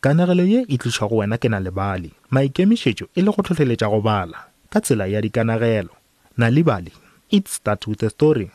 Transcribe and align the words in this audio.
kanegelo 0.00 0.44
ye 0.46 0.60
e 0.70 0.76
tliša 0.78 1.10
go 1.10 1.16
wena 1.20 1.36
ke 1.42 1.48
na 1.50 1.58
lebale 1.60 2.10
maikemišetšo 2.34 3.04
e 3.18 3.20
le 3.26 3.30
go 3.34 3.42
tlhotlheletša 3.42 3.90
go 3.90 4.00
bala 4.00 4.38
ka 4.72 4.78
tsela 4.80 5.10
ya 5.10 5.18
dikanagelo 5.24 5.94
na 6.38 6.46
nalibali 6.46 6.92
it 7.34 7.48
start 7.50 7.86
with 7.90 8.02
a 8.06 8.10
story 8.12 8.50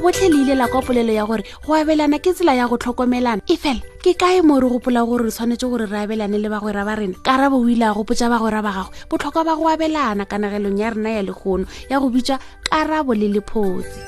botlhe 0.00 0.28
le 0.28 0.40
ile 0.42 0.54
la 0.54 0.68
kopolelo 0.68 1.12
ya 1.12 1.24
gore 1.26 1.42
go 1.66 1.74
abelana 1.74 2.18
ke 2.18 2.30
tsela 2.32 2.54
ya 2.54 2.66
go 2.70 2.76
tlhokomelana 2.78 3.42
e 3.46 3.56
fela 3.58 3.82
ke 4.00 4.14
kae 4.14 4.40
mo 4.42 4.58
re 4.60 4.68
gopola 4.70 5.02
gore 5.04 5.24
re 5.26 5.30
tshwanetse 5.30 5.66
gore 5.66 5.86
re 5.90 6.06
abelane 6.06 6.38
le 6.38 6.48
bagwera 6.48 6.84
ba 6.86 6.94
rena 6.94 7.18
karabo 7.24 7.58
o 7.58 7.66
ile 7.68 7.82
a 7.86 7.94
gopotsa 7.94 8.30
bagwera 8.30 8.62
ba 8.62 8.70
gagwe 8.70 8.94
botlhokwa 9.10 9.42
ba 9.44 9.54
go 9.58 9.66
abelana 9.68 10.24
kanagelong 10.26 10.78
ya 10.78 10.90
rena 10.94 11.10
ya 11.18 11.22
legono 11.26 11.66
ya 11.90 11.96
go 11.98 12.06
bitswa 12.10 12.38
karabo 12.70 13.12
le 13.14 13.28
lephotsi 13.34 13.98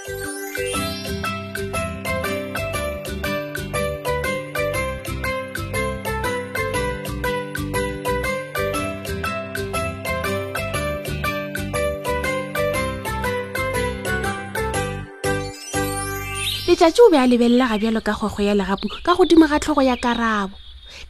letšatši 16.81 17.01
o 17.03 17.11
be 17.13 17.19
a 17.21 17.27
lebelela 17.29 17.69
ga 17.69 17.77
bjalo 17.79 18.01
ka 18.01 18.15
kgwekgwe 18.17 18.45
ya 18.49 18.55
legapu 18.57 18.89
ka 19.05 19.13
godimo 19.15 19.45
ga 19.49 19.61
tlhogo 19.61 19.83
ya 19.85 19.97
karabo 20.01 20.57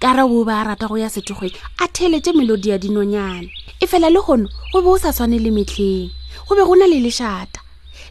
karabo 0.02 0.40
o 0.40 0.44
be 0.44 0.50
a 0.50 0.64
rata 0.66 0.88
go 0.90 0.96
ya 0.98 1.06
sethokgweng 1.08 1.54
a 1.78 1.86
theeletše 1.88 2.32
melodi 2.34 2.68
ya 2.74 2.78
dinonyane 2.78 3.46
e 3.80 3.86
fela 3.86 4.10
le 4.10 4.18
kgono 4.18 4.48
go 4.72 4.82
be 4.82 4.88
o 4.90 4.98
sa 4.98 5.12
swane 5.14 5.38
le 5.38 5.50
metlheng 5.54 6.10
go 6.48 6.56
be 6.58 6.62
go 6.66 6.74
na 6.74 6.86
le 6.90 6.98
lešata 7.00 7.62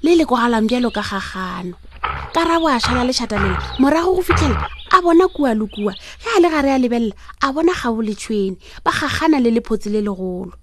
le 0.03 0.15
le 0.15 0.23
kogalang 0.23 0.71
bjalo 0.71 0.87
ka 0.89 1.03
gagano 1.03 1.75
karabo 2.31 2.67
a 2.71 2.79
šala 2.79 3.03
lešata 3.11 3.35
lela 3.35 3.59
morago 3.77 4.15
go 4.15 4.21
fitlhela 4.23 4.63
a 4.95 5.01
bona 5.03 5.27
kua 5.27 5.51
le 5.51 5.67
kua 5.67 5.91
ge 5.93 6.29
a 6.37 6.39
le 6.39 6.47
gare 6.49 6.71
a 6.71 6.77
lebelela 6.79 7.11
a 7.43 7.51
bona 7.51 7.75
gabo 7.75 7.99
le 8.01 8.15
tšhwene 8.15 8.55
ba 8.87 8.91
gagana 8.95 9.43
le 9.43 9.51
lephotse 9.51 9.91
le 9.91 9.99
legolo 9.99 10.55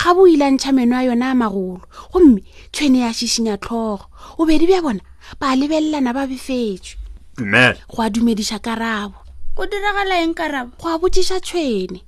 gabo 0.00 0.24
o 0.24 0.26
ile 0.26 0.44
a 0.48 0.50
ntšha 0.56 0.72
meno 0.72 0.96
a 0.96 1.04
yona 1.04 1.36
a 1.36 1.36
magolo 1.36 1.84
gomme 2.12 2.40
tšhwene 2.72 3.04
ya 3.04 3.12
šišinya 3.12 3.60
tlhogo 3.60 4.08
bobedi 4.40 4.64
bja 4.64 4.80
bona 4.80 5.02
ba 5.40 5.52
lebelelana 5.58 6.10
ba 6.16 6.24
befetswe 6.28 6.96
dumela 7.36 7.76
go 7.90 8.02
a 8.04 8.08
dumedisa 8.12 8.58
karabo 8.60 9.16
o 9.56 9.62
diragala 9.66 10.14
eng 10.22 10.34
karabo 10.36 10.70
go 10.78 10.86
a 10.92 10.98
botsisa 11.00 11.40
tshwene 11.44 12.04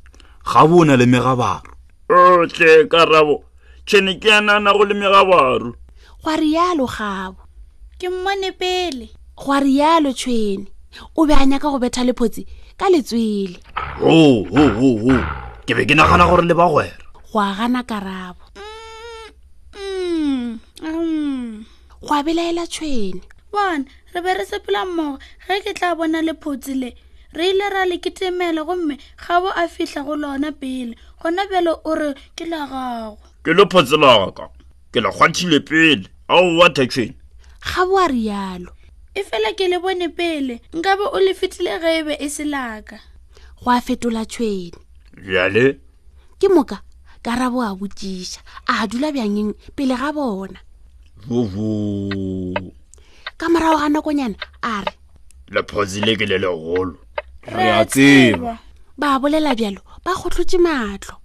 ga 0.46 0.62
bona 0.68 0.94
le 1.00 1.06
megabaro 1.10 1.70
otle 2.12 2.86
karabo 2.92 3.36
tšhene 3.86 4.12
ke 4.20 4.28
yanana 4.30 4.70
go 4.76 4.84
le 4.84 4.94
megabaro 4.94 5.70
go 6.22 6.26
a 6.30 6.36
rialo 6.36 6.86
gabo 6.86 7.42
ke 7.98 8.06
mmone 8.12 8.50
pele 8.60 9.06
go 9.40 9.48
a 9.52 9.58
rialo 9.60 10.10
tshwene 10.12 10.66
o 11.16 11.26
be 11.26 11.34
a 11.34 11.44
nyaka 11.46 11.66
go 11.72 11.78
betha 11.80 12.04
lephotsi 12.06 12.44
ka 12.78 12.86
letswele 12.92 13.58
ho 14.00 14.44
ho 14.52 14.62
ho 14.78 14.88
ho 15.02 15.12
ke 15.66 15.72
be 15.76 15.82
ke 15.88 15.94
nagana 15.96 16.28
gore 16.28 16.44
le 16.44 16.54
bagwera 16.54 16.96
go 17.32 17.40
a 17.40 17.50
gana 17.56 17.82
karabo 17.82 18.44
mm. 18.56 18.65
go 22.02 22.08
abelaela 22.14 22.66
tshwene 22.66 23.22
bona 23.52 23.84
re 24.12 24.20
be 24.22 24.34
re 24.34 24.44
sepola 24.46 24.84
mmogo 24.84 25.18
ge 25.48 25.60
ke 25.64 25.72
tla 25.74 25.94
bona 25.96 26.20
lephotsi 26.22 26.74
le 26.74 26.94
re 27.32 27.50
ile 27.50 27.68
ra 27.70 27.84
leketemela 27.86 28.64
gomme 28.64 28.98
ga 29.16 29.40
bo 29.40 29.48
a 29.56 29.68
fitlha 29.68 30.04
go 30.04 30.16
lona 30.16 30.52
pele 30.52 30.96
gona 31.22 31.46
bjelo 31.48 31.80
o 31.84 31.94
re 31.94 32.12
ke 32.36 32.44
la 32.44 32.66
gago 32.68 33.16
ke 33.44 33.52
lephotsi 33.56 33.96
laka 33.96 34.48
ke 34.92 35.00
la 35.00 35.08
kgwathile 35.10 35.60
pele 35.64 36.08
ao 36.28 36.56
watha 36.60 36.84
tshwene 36.84 37.16
ga 37.64 37.86
bo 37.86 37.96
a 37.98 38.08
rialo 38.08 38.72
e 39.14 39.22
fela 39.24 39.52
ke 39.56 39.68
le 39.68 39.78
bone 39.80 40.08
pele 40.12 40.60
nka 40.76 40.96
be 41.00 41.04
o 41.12 41.16
lefitlhile 41.20 41.80
ge 41.80 41.90
e 42.00 42.02
be 42.04 42.14
e 42.20 42.28
selaka 42.28 43.00
go 43.64 43.70
a 43.72 43.80
fetola 43.80 44.28
tshwene 44.28 44.76
bjale 45.16 45.80
ke 46.36 46.48
moka 46.52 46.82
karabo 47.24 47.64
a 47.64 47.72
botsiša 47.72 48.44
a 48.68 48.84
dula 48.84 49.08
bjangeng 49.12 49.56
pele 49.72 49.96
ga 49.96 50.12
bona 50.12 50.60
vuvu 51.24 52.54
ka 53.38 53.48
morago 53.48 53.78
ga 53.80 53.88
nakonyana 53.88 54.36
a 54.62 54.82
re 54.84 54.92
lephozile 55.48 56.16
ke 56.16 56.26
le 56.26 56.38
legolo 56.38 56.98
re 57.48 57.70
a 57.80 57.84
tseba 57.84 58.58
ba 58.98 59.18
bolela 59.20 59.54
bjalo 59.58 59.80
ba 60.04 60.12
kgotlhotse 60.14 60.58
matlo 60.60 61.16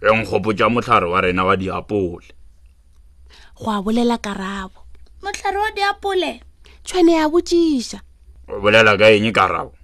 e 0.00 0.06
nkgopotsa 0.16 0.70
motlhare 0.72 1.06
wa 1.12 1.20
rena 1.20 1.44
wa 1.44 1.54
diapole 1.56 2.30
go 3.58 3.68
a 3.70 3.82
bolela 3.82 4.18
karabo 4.18 4.80
motlhare 5.22 5.58
wa 5.58 5.70
diapole 5.70 6.40
tshwane 6.86 7.12
ya 7.12 7.28
botsiša 7.28 7.98
o 8.48 8.60
bolela 8.62 8.96
ka 8.98 9.06
eng 9.14 9.32
karabo 9.34 9.74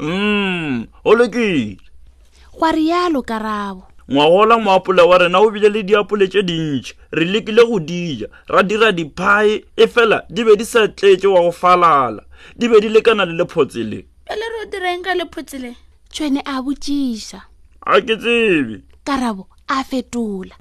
mm 0.00 0.86
o 1.04 1.10
lekile 1.16 1.78
go 2.54 2.66
a 2.68 2.70
rialo 2.72 3.22
karabo 3.22 3.84
ngwagola 4.12 4.58
moapole 4.58 5.02
wa 5.02 5.18
rena 5.18 5.38
o 5.40 5.50
bile 5.50 5.68
le 5.68 5.82
diapole 5.82 6.28
tse 6.28 6.42
dintšhi 6.42 6.94
re 7.12 7.24
lekile 7.24 7.62
go 7.66 7.78
dija 7.80 8.28
ra 8.48 8.62
dira 8.62 8.92
diphae 8.92 9.64
e 9.76 9.86
fela 9.86 10.22
di 10.30 10.44
be 10.44 10.54
di 10.56 10.64
sa 10.64 10.86
tletse 10.88 11.26
wa 11.26 11.40
go 11.42 11.50
falala 11.52 12.22
di 12.56 12.68
be 12.68 12.80
di 12.80 12.88
lekana 12.88 13.24
le 13.24 13.32
lephotsele 13.34 13.98
pele 14.24 14.44
re 14.52 14.58
o 14.62 14.64
direng 14.70 15.02
ka 15.02 15.14
lephotsele 15.14 15.74
tshwene 16.12 16.40
a 16.46 16.62
botsisa 16.62 17.42
a 17.82 17.98
ke 18.00 18.14
tsebe 18.16 18.78
karabo 19.04 19.50
a 19.66 19.82
fetola 19.82 20.54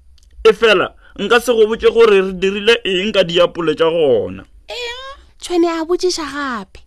e 0.43 0.53
fela 0.53 0.89
nka 1.21 1.37
se 1.39 1.53
go 1.53 1.69
botse 1.69 1.85
gore 1.93 2.21
re 2.21 2.33
dirile 2.33 2.81
eng 2.83 3.13
ka 3.13 3.23
diapole 3.23 3.77
tsa 3.77 3.85
gona 3.93 4.41
eng 4.65 5.07
tshwene 5.37 5.69
a 5.69 5.85
botsisa 5.85 6.25
gape 6.33 6.81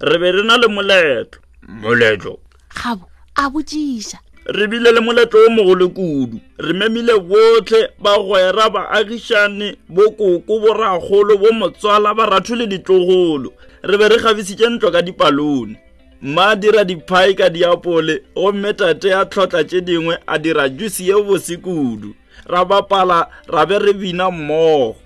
re 0.00 0.16
be 0.16 0.32
re 0.32 0.42
na 0.42 0.56
le 0.56 0.72
moletlo 0.72 1.44
moletlo 1.68 2.40
gabo 2.72 3.04
a 3.36 3.44
botsisa 3.52 4.24
re 4.48 4.66
bile 4.66 4.92
le 4.92 5.00
moletlo 5.00 5.40
o 5.46 5.50
mogolo 5.50 5.88
kudu 5.88 6.40
re 6.58 6.72
memile 6.72 7.18
botlhe 7.18 7.88
bagwera 8.00 8.70
baagišane 8.72 9.76
bokoko 9.88 10.56
boragolo 10.60 11.36
bo 11.36 11.52
motswala 11.52 12.14
baratho 12.14 12.56
le 12.56 12.66
ditlogolo 12.66 13.52
re 13.84 13.98
be 13.98 14.08
re 14.08 14.16
kgabisitše 14.16 14.68
ntlo 14.70 14.88
ka 14.90 15.02
dipalone 15.02 15.76
mma 16.22 16.46
a 16.46 16.56
dira 16.56 16.84
diphai 16.84 17.34
ka 17.34 17.50
diapole 17.52 18.22
gomme 18.34 18.72
tate 18.72 19.12
a 19.14 19.24
tlhotla 19.28 19.64
tše 19.64 19.80
dingwe 19.80 20.16
a 20.26 20.38
dira 20.38 20.68
juice 20.68 21.04
ye 21.04 21.12
bose 21.12 21.56
kudu 21.60 22.14
ra 22.48 22.64
bapala 22.64 23.28
ra 23.48 23.66
be 23.68 23.76
re 23.78 23.92
bina 23.92 24.30
mmogo 24.32 24.96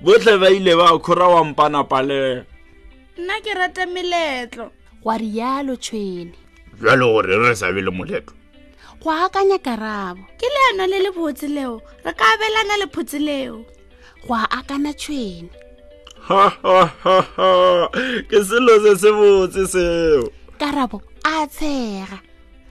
botlhe 0.00 0.38
ba 0.38 0.46
ile 0.50 0.76
ba 0.78 0.94
khora 1.02 1.26
wa 1.28 1.42
mpanapalega 1.44 2.44
nna 3.18 3.40
ke 3.42 3.50
rata 3.54 3.82
meletlo 3.86 4.70
gwa 5.02 5.18
rialo 5.18 5.74
tshwene 5.76 6.38
bjalo 6.80 7.10
gore 7.12 7.34
re 7.38 7.50
sa 7.58 7.72
be 7.74 7.82
le 7.82 7.90
moletlo 7.90 8.38
go 9.00 9.10
akanya 9.10 9.58
karabo 9.58 10.22
ke 10.38 10.46
leano 10.54 10.84
le 10.90 10.98
le 11.04 11.10
botse 11.10 11.48
leo 11.50 11.82
re 12.04 12.12
ka 12.14 12.24
abelana 12.34 12.76
lephotse 12.82 13.18
leo 13.18 13.64
go 14.26 14.34
akana 14.34 14.92
tshwene 14.94 15.50
ke 18.30 18.38
selo 18.46 18.74
se 18.84 18.92
se 19.02 19.10
botse 19.18 19.62
seo 19.66 20.30
karabo 20.60 21.02
a 21.26 21.46
tshega 21.50 22.18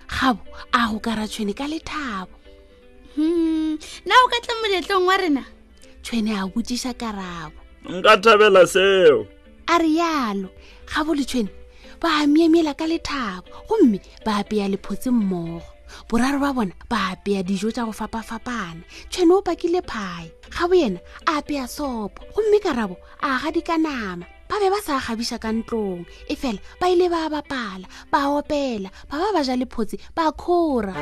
gabo 0.10 0.44
a 0.74 0.82
go 0.90 1.00
kara 1.04 1.28
tshwene 1.28 1.52
ka 1.54 1.68
lethabo 1.68 2.34
nna 3.18 3.18
hmm, 3.18 3.78
o 4.24 4.28
ka 4.32 4.38
tla 4.44 4.54
moletlong 4.64 5.04
wa 5.06 5.16
rena 5.20 5.44
tshwene 6.04 6.32
a 6.36 6.48
botisa 6.48 6.94
karabo 6.96 7.60
nka 7.92 8.14
thabela 8.24 8.64
seo 8.68 9.28
a 9.68 9.76
rialo 9.78 10.48
gabo 10.88 11.12
le 11.14 11.24
tshwene 11.28 11.52
ba 12.02 12.24
miemela 12.26 12.72
ka 12.74 12.88
lethabo 12.88 13.48
gomme 13.68 14.00
ba 14.26 14.32
apeya 14.42 14.72
lephotse 14.72 15.10
mmogo 15.12 15.68
boraro 16.10 16.40
ba 16.44 16.50
bona 16.56 16.74
ba 16.92 17.00
apea 17.14 17.42
dijo 17.50 17.68
tša 17.76 17.84
go 17.88 17.94
fapafapana 18.00 18.82
tshwene 19.10 19.34
o 19.40 19.42
pakile 19.48 19.80
phae 19.92 20.26
gabo 20.56 20.76
yena 20.82 21.00
a 21.30 21.38
apea 21.40 21.66
sopo 21.76 22.20
gomme 22.34 22.58
karabo 22.66 22.96
a 23.28 23.40
gadika 23.42 23.76
nama 23.86 24.26
ba 24.50 24.56
be 24.62 24.68
ba 24.74 24.80
sa 24.86 24.96
gabiša 25.06 25.38
ka 25.44 25.50
ntlong 25.56 26.02
e 26.32 26.36
fela 26.42 26.60
ba 26.80 26.86
ile 26.94 27.06
ba 27.14 27.30
bapala 27.34 27.86
ba 28.12 28.20
opela 28.38 28.90
ba 29.10 29.16
ba 29.22 29.28
ba 29.36 29.42
ja 29.48 29.56
lephotse 29.56 29.96
ba 30.16 30.32
khora 30.42 30.96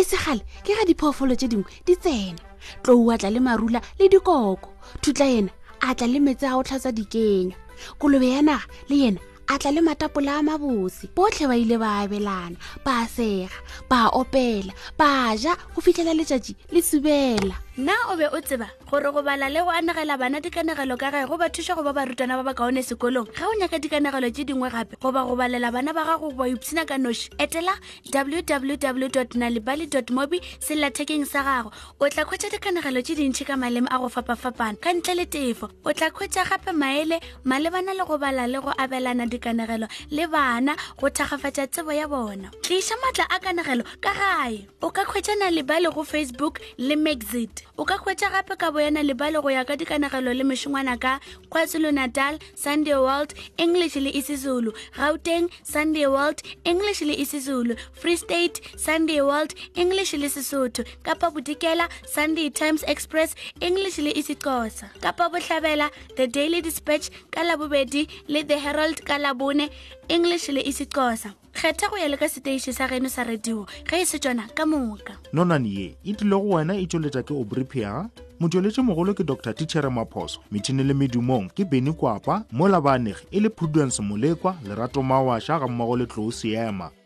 e 0.00 0.02
segale 0.04 0.42
ke 0.64 0.72
ga 0.78 0.84
diphoofolo 0.88 1.34
tše 1.38 1.48
dingwe 1.52 1.68
di 1.86 1.94
tsena 2.04 2.42
tlou 2.82 3.10
a 3.12 3.14
tla 3.20 3.28
le 3.34 3.40
marula 3.46 3.80
le 3.98 4.06
dikoko 4.12 4.68
thutla 5.02 5.26
yena 5.32 5.50
a 5.86 5.94
tla 5.98 6.06
le 6.12 6.18
metse 6.26 6.46
a 6.48 6.54
o 6.58 6.62
tlhatsa 6.66 6.90
dikenya 6.98 7.56
kolobe 8.00 8.28
ya 8.34 8.40
naga 8.46 8.66
le 8.88 8.96
yena 9.02 9.20
a 9.48 9.56
tla 9.58 9.70
le 9.70 9.80
matapola 9.80 10.32
a 10.38 10.42
mabosi 10.48 11.04
botlhe 11.16 11.44
ba 11.50 11.56
ile 11.58 11.76
ba 11.82 11.90
abelana 12.04 12.56
ba 12.86 13.02
sega 13.16 13.56
ba 13.90 14.06
opela 14.20 14.70
ba 14.98 15.34
ja 15.36 15.56
go 15.74 15.80
fitlhela 15.84 16.14
letsatsi 16.18 16.52
le 16.72 16.80
subela 16.88 17.54
na 17.76 17.96
o 18.12 18.16
be 18.18 18.26
o 18.28 18.36
tseba 18.38 18.68
gore 18.90 19.08
go 19.10 19.22
bala 19.22 19.48
le 19.48 19.64
go 19.64 19.70
anagela 19.72 20.18
bana 20.20 20.42
dikanagelo 20.44 20.92
ka 21.00 21.08
gae 21.10 21.24
go 21.24 21.38
ba 21.40 21.48
thuša 21.48 21.72
go 21.74 21.80
ba 21.82 21.96
barutwana 21.96 22.36
ba 22.36 22.52
ba 22.52 22.52
kaone 22.52 22.84
sekolong 22.84 23.24
ga 23.32 23.48
o 23.48 23.54
nyaka 23.56 23.78
dikanagelo 23.80 24.28
tse 24.28 24.44
dingwe 24.44 24.68
gape 24.68 25.00
goba 25.00 25.24
go 25.24 25.32
balela 25.32 25.72
bana 25.72 25.96
ba 25.96 26.04
gago 26.04 26.28
ba 26.36 26.44
ipshina 26.52 26.84
ka 26.84 27.00
noši 27.00 27.32
etela 27.40 27.72
www 28.12 29.08
nalibaly 29.40 29.88
mobi 30.12 30.44
sellathekeng 30.60 31.24
sa 31.24 31.40
gago 31.40 31.72
o 31.96 32.04
tla 32.12 32.28
khwetsa 32.28 32.52
dikanagelo 32.52 33.00
tse 33.00 33.16
dintšhi 33.16 33.48
ka 33.48 33.56
maleme 33.56 33.88
a 33.88 33.96
go 33.96 34.12
fapafapana 34.12 34.76
ka 34.76 34.92
ntle 34.92 35.24
le 35.24 35.24
tefo 35.24 35.72
o 35.80 35.92
tla 35.96 36.12
khwetsa 36.12 36.44
gape 36.44 36.76
maele 36.76 37.24
malebana 37.48 37.96
le 37.96 38.04
go 38.04 38.20
bala 38.20 38.44
le 38.44 38.60
go 38.60 38.76
abelana 38.76 39.24
dikanagelo 39.24 39.88
le 40.12 40.28
bana 40.28 40.76
go 41.00 41.08
thagafatsa 41.08 41.64
tsebo 41.72 41.96
ya 41.96 42.04
bona 42.04 42.52
tliša 42.60 43.00
maatla 43.00 43.32
a 43.32 43.40
kanagelo 43.40 43.84
ka 44.04 44.12
gae 44.12 44.60
o 44.84 44.92
ka 44.92 45.08
khwetsa 45.08 45.32
nalibaly 45.40 45.88
go 45.88 46.04
facebook 46.04 46.60
le 46.76 47.00
maxit 47.00 47.61
o 47.76 47.84
ka 47.86 47.96
hwetša 48.02 48.28
gape 48.32 48.54
ka 48.58 48.68
boyana 48.70 49.02
lebale 49.02 49.40
go 49.42 49.48
ya 49.48 49.64
ka 49.64 49.76
dikanagelo 49.78 50.34
le 50.34 50.44
mešongwana 50.44 50.98
ka 51.00 51.18
kwazulu-natal 51.50 52.36
sunday 52.54 52.94
world 52.96 53.32
english 53.58 53.96
le 53.96 54.10
isizulu 54.10 54.72
gauteng 54.96 55.48
sunday 55.62 56.06
world 56.06 56.42
english 56.64 57.00
le 57.04 57.14
isizulu 57.14 57.76
free 57.94 58.16
state 58.16 58.60
sunday 58.76 59.20
world 59.20 59.54
english 59.74 60.12
le 60.14 60.28
sesotho 60.28 60.84
kapa 61.02 61.30
bodikela 61.30 61.88
sunday 62.04 62.50
times 62.50 62.84
express 62.86 63.34
english 63.60 63.98
le 63.98 64.12
isixosa 64.12 64.90
kapa 65.00 65.30
bohlabela 65.32 65.90
the 66.16 66.26
daily 66.26 66.60
dispatch 66.60 67.10
ka 67.32 67.42
labobedi 67.42 68.08
le 68.28 68.42
the 68.44 68.58
herald 68.58 69.00
ka 69.04 69.18
labone 69.18 69.70
english 70.08 70.48
le 70.48 70.60
isixosa 70.60 71.34
kgetha 71.52 71.86
go 71.92 71.98
ya 72.00 72.08
le 72.08 72.16
ka 72.16 72.28
seteiši 72.28 72.72
sa 72.72 72.88
geno 72.88 73.08
sa 73.12 73.24
radio 73.28 73.66
ge 73.90 73.96
e 74.00 74.06
se 74.08 74.18
tsona 74.18 74.48
ka 74.56 74.64
moka 74.66 75.16
nonane 75.36 75.68
ye 75.68 75.86
e 76.04 76.12
tlile 76.16 76.36
go 76.40 76.48
wena 76.56 76.74
e 76.80 76.86
tsweletša 76.88 77.22
ke 77.28 77.34
obripia 77.36 78.08
motsweletše 78.40 78.80
mogolo 78.82 79.12
ke 79.14 79.20
dr 79.24 79.52
tichere 79.52 79.88
maphoso 79.92 80.40
methini 80.52 80.82
le 80.84 80.94
medumong 80.96 81.50
ke 81.52 81.64
beny 81.68 81.92
kwapa 81.92 82.44
mola 82.56 82.80
baanegi 82.80 83.26
e 83.30 83.40
le 83.44 83.48
prudence 83.52 84.00
molekwa 84.02 84.56
lerato 84.64 85.02
mawašwa 85.04 85.60
ga 85.60 85.68
mmago 85.68 85.96
le 86.00 86.06
tlou 86.08 86.32
seema 86.32 87.01